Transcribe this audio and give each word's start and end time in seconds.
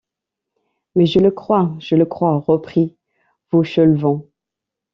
Mais 0.95 1.05
je 1.05 1.19
le 1.19 1.29
crois, 1.29 1.75
je 1.77 1.93
le 1.95 2.05
crois, 2.07 2.39
reprit 2.39 2.97
Fauchelevent. 3.51 4.25